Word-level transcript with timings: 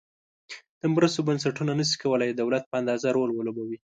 د 0.81 0.83
مرستو 0.95 1.25
بنسټونه 1.27 1.71
نشي 1.79 1.97
کولای 2.03 2.29
د 2.31 2.35
دولت 2.41 2.63
په 2.67 2.75
اندازه 2.81 3.07
رول 3.15 3.29
ولوبوي. 3.33 3.77